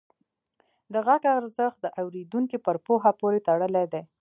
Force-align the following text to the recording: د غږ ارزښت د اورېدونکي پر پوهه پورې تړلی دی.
د 0.93 0.95
غږ 1.07 1.23
ارزښت 1.37 1.77
د 1.81 1.87
اورېدونکي 2.01 2.57
پر 2.65 2.75
پوهه 2.85 3.11
پورې 3.19 3.39
تړلی 3.47 3.85
دی. 3.93 4.01